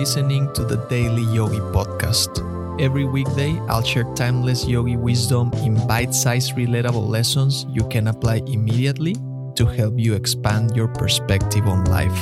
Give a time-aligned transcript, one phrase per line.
[0.00, 2.40] listening to the Daily Yogi Podcast.
[2.80, 8.36] Every weekday, I'll share timeless yogi wisdom in bite sized, relatable lessons you can apply
[8.46, 9.14] immediately
[9.56, 12.16] to help you expand your perspective on life.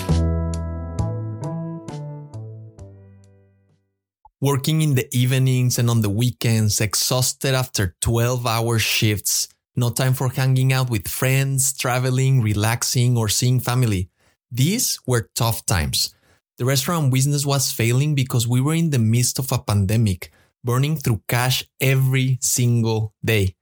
[4.41, 10.15] Working in the evenings and on the weekends, exhausted after 12 hour shifts, no time
[10.15, 14.11] for hanging out with friends, traveling, relaxing, or seeing family.
[14.51, 16.13] These were tough times.
[16.59, 20.33] The restaurant business was failing because we were in the midst of a pandemic,
[20.65, 23.55] burning through cash every single day.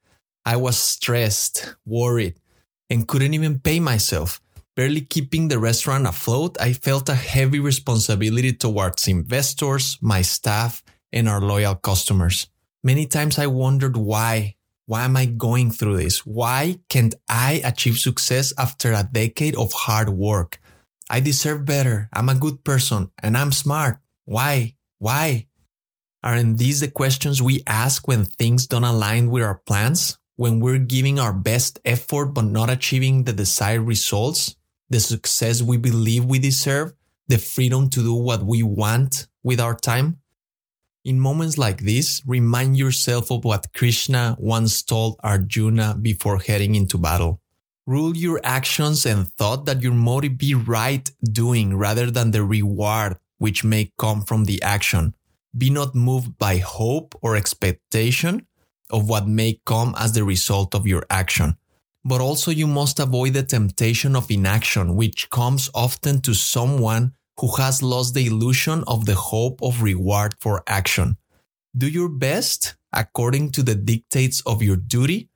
[0.47, 2.41] I was stressed, worried,
[2.89, 4.41] and couldn't even pay myself.
[4.75, 10.83] Barely keeping the restaurant afloat, I felt a heavy responsibility towards investors, my staff,
[11.13, 12.49] and our loyal customers.
[12.83, 14.55] Many times I wondered why.
[14.87, 16.25] Why am I going through this?
[16.25, 20.61] Why can't I achieve success after a decade of hard work?
[21.09, 22.09] I deserve better.
[22.13, 23.99] I'm a good person and I'm smart.
[24.25, 24.75] Why?
[24.99, 25.47] Why?
[26.23, 30.19] Aren't these the questions we ask when things don't align with our plans?
[30.35, 34.57] When we're giving our best effort but not achieving the desired results?
[34.91, 36.93] The success we believe we deserve?
[37.29, 40.19] The freedom to do what we want with our time?
[41.05, 46.99] In moments like this, remind yourself of what Krishna once told Arjuna before heading into
[46.99, 47.41] battle.
[47.87, 53.17] Rule your actions and thought that your motive be right doing rather than the reward
[53.39, 55.15] which may come from the action.
[55.57, 58.47] Be not moved by hope or expectation
[58.91, 61.57] of what may come as the result of your action.
[62.05, 67.55] But also you must avoid the temptation of inaction, which comes often to someone who
[67.57, 71.19] has lost the illusion of the hope of reward for action.
[71.77, 75.29] Do your best according to the dictates of your duty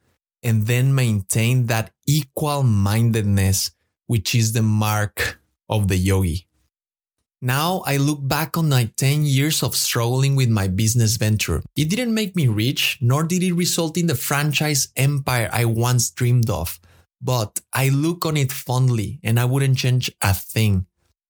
[0.43, 3.73] and then maintain that equal mindedness,
[4.07, 6.47] which is the mark of the yogi.
[7.43, 11.63] Now I look back on my 10 years of struggling with my business venture.
[11.75, 16.11] It didn't make me rich, nor did it result in the franchise empire I once
[16.11, 16.79] dreamed of.
[17.23, 20.87] But I look on it fondly and I wouldn't change a thing.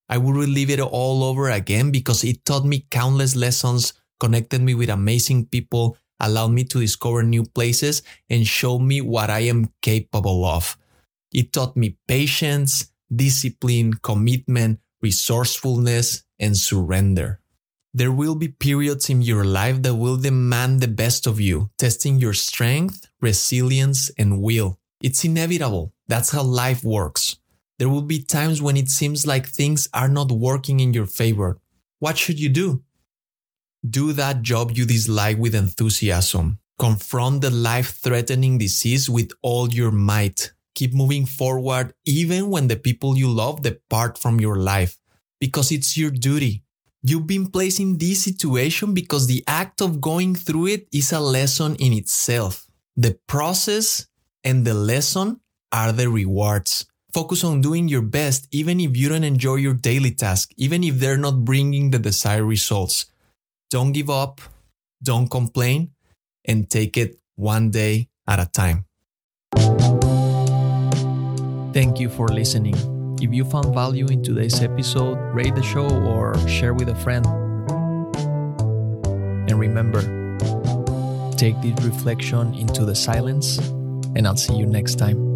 [0.09, 4.75] I would relive it all over again because it taught me countless lessons, connected me
[4.75, 9.73] with amazing people, allowed me to discover new places and show me what I am
[9.83, 10.77] capable of.
[11.33, 17.41] It taught me patience, discipline, commitment, resourcefulness, and surrender.
[17.93, 22.19] There will be periods in your life that will demand the best of you, testing
[22.19, 24.79] your strength, resilience, and will.
[25.03, 25.93] It's inevitable.
[26.07, 27.37] That's how life works.
[27.79, 31.59] There will be times when it seems like things are not working in your favor.
[31.99, 32.83] What should you do?
[33.89, 36.59] Do that job you dislike with enthusiasm.
[36.79, 40.53] Confront the life threatening disease with all your might.
[40.75, 44.99] Keep moving forward even when the people you love depart from your life,
[45.41, 46.63] because it's your duty.
[47.03, 51.21] You've been placed in this situation because the act of going through it is a
[51.21, 52.67] lesson in itself.
[52.97, 54.07] The process
[54.45, 55.41] and the lesson
[55.73, 56.85] are the rewards.
[57.15, 60.99] Focus on doing your best even if you don't enjoy your daily task, even if
[60.99, 63.07] they're not bringing the desired results.
[63.71, 64.41] Don't give up,
[65.01, 65.93] don't complain,
[66.45, 68.85] and take it one day at a time.
[71.73, 72.75] Thank you for listening.
[73.23, 77.25] If you found value in today's episode, rate the show or share with a friend.
[79.49, 80.03] And remember,
[81.37, 83.59] take this reflection into the silence,
[84.17, 85.30] and I'll see you next time.